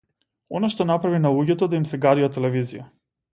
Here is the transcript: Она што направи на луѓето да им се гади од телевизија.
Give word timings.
Она 0.59 0.69
што 0.75 0.87
направи 0.91 1.19
на 1.25 1.33
луѓето 1.35 1.67
да 1.75 1.79
им 1.81 1.87
се 1.91 2.01
гади 2.07 2.27
од 2.29 2.35
телевизија. 2.39 2.89